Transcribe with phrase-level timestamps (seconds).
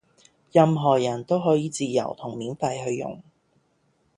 [0.51, 3.21] 任何人都可以自由同免費去用